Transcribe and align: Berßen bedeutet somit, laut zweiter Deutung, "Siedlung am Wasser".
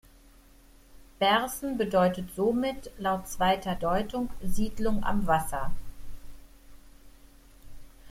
Berßen 1.19 1.77
bedeutet 1.77 2.31
somit, 2.35 2.89
laut 2.97 3.27
zweiter 3.27 3.75
Deutung, 3.75 4.31
"Siedlung 4.41 5.03
am 5.03 5.27
Wasser". 5.27 5.69